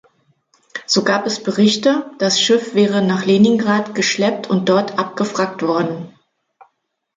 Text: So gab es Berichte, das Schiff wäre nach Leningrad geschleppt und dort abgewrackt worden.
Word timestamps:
So 0.87 1.03
gab 1.03 1.27
es 1.27 1.43
Berichte, 1.43 2.09
das 2.17 2.41
Schiff 2.41 2.73
wäre 2.73 3.03
nach 3.03 3.23
Leningrad 3.27 3.93
geschleppt 3.93 4.47
und 4.49 4.67
dort 4.67 4.97
abgewrackt 4.97 5.61
worden. 5.61 6.11